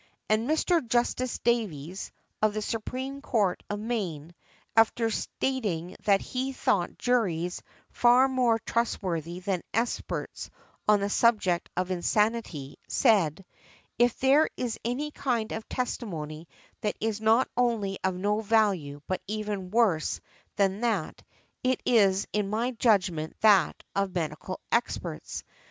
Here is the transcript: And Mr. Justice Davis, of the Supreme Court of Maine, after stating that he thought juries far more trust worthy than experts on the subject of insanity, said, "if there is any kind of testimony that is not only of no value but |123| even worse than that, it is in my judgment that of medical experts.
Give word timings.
And 0.29 0.49
Mr. 0.49 0.83
Justice 0.83 1.37
Davis, 1.37 2.11
of 2.41 2.55
the 2.55 2.61
Supreme 2.63 3.21
Court 3.21 3.61
of 3.69 3.79
Maine, 3.79 4.33
after 4.75 5.11
stating 5.11 5.95
that 6.05 6.21
he 6.21 6.53
thought 6.53 6.97
juries 6.97 7.61
far 7.91 8.27
more 8.27 8.57
trust 8.57 9.03
worthy 9.03 9.41
than 9.41 9.61
experts 9.75 10.49
on 10.87 11.01
the 11.01 11.09
subject 11.11 11.69
of 11.77 11.91
insanity, 11.91 12.77
said, 12.87 13.45
"if 13.99 14.17
there 14.17 14.49
is 14.57 14.79
any 14.83 15.11
kind 15.11 15.51
of 15.51 15.69
testimony 15.69 16.47
that 16.81 16.97
is 16.99 17.21
not 17.21 17.47
only 17.55 17.99
of 18.03 18.15
no 18.15 18.39
value 18.39 19.03
but 19.05 19.19
|123| 19.27 19.33
even 19.37 19.69
worse 19.69 20.19
than 20.55 20.79
that, 20.81 21.21
it 21.63 21.79
is 21.85 22.25
in 22.33 22.49
my 22.49 22.71
judgment 22.71 23.35
that 23.41 23.83
of 23.95 24.15
medical 24.15 24.59
experts. 24.71 25.43